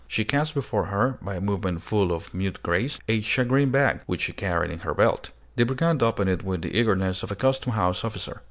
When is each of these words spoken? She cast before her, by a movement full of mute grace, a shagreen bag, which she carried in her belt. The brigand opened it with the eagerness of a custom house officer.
She 0.07 0.25
cast 0.25 0.55
before 0.55 0.85
her, 0.85 1.19
by 1.21 1.35
a 1.35 1.41
movement 1.41 1.83
full 1.83 2.11
of 2.11 2.33
mute 2.33 2.63
grace, 2.63 2.97
a 3.07 3.21
shagreen 3.21 3.69
bag, 3.69 3.99
which 4.07 4.21
she 4.21 4.33
carried 4.33 4.71
in 4.71 4.79
her 4.79 4.95
belt. 4.95 5.29
The 5.57 5.63
brigand 5.63 6.01
opened 6.01 6.31
it 6.31 6.43
with 6.43 6.63
the 6.63 6.75
eagerness 6.75 7.21
of 7.21 7.31
a 7.31 7.35
custom 7.35 7.73
house 7.73 8.03
officer. 8.03 8.39